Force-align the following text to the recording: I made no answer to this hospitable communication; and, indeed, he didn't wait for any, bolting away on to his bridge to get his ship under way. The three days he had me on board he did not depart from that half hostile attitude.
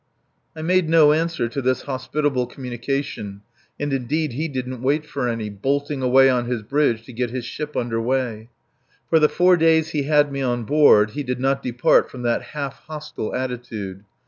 I 0.55 0.63
made 0.63 0.89
no 0.89 1.11
answer 1.13 1.47
to 1.47 1.61
this 1.61 1.83
hospitable 1.83 2.47
communication; 2.47 3.41
and, 3.79 3.93
indeed, 3.93 4.33
he 4.33 4.47
didn't 4.47 4.81
wait 4.81 5.05
for 5.05 5.29
any, 5.29 5.51
bolting 5.51 6.01
away 6.01 6.27
on 6.27 6.45
to 6.45 6.49
his 6.53 6.63
bridge 6.63 7.03
to 7.03 7.13
get 7.13 7.29
his 7.29 7.45
ship 7.45 7.77
under 7.77 8.01
way. 8.01 8.49
The 9.11 9.29
three 9.29 9.57
days 9.57 9.89
he 9.89 10.01
had 10.05 10.31
me 10.31 10.41
on 10.41 10.63
board 10.63 11.11
he 11.11 11.21
did 11.21 11.39
not 11.39 11.61
depart 11.61 12.09
from 12.09 12.23
that 12.23 12.41
half 12.41 12.77
hostile 12.87 13.35
attitude. 13.35 14.03